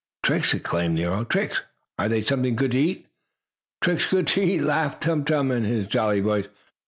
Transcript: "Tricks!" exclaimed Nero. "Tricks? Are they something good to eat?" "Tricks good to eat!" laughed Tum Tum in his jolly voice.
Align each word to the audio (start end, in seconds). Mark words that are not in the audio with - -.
"Tricks!" 0.23 0.55
exclaimed 0.55 0.95
Nero. 0.95 1.23
"Tricks? 1.25 1.61
Are 1.99 2.09
they 2.09 2.23
something 2.23 2.55
good 2.55 2.71
to 2.71 2.79
eat?" 2.79 3.05
"Tricks 3.83 4.09
good 4.09 4.25
to 4.29 4.41
eat!" 4.41 4.61
laughed 4.61 5.03
Tum 5.03 5.23
Tum 5.23 5.51
in 5.51 5.63
his 5.63 5.85
jolly 5.87 6.21
voice. 6.21 6.47